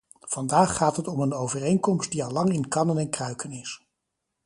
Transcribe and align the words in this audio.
Vandaag 0.27 0.75
gaat 0.77 0.95
het 0.95 1.07
om 1.07 1.19
een 1.19 1.33
overeenkomst 1.33 2.11
die 2.11 2.23
allang 2.23 2.53
in 2.53 2.67
kannen 2.67 2.97
en 2.97 3.09
kruiken 3.09 3.51
is. 3.51 3.83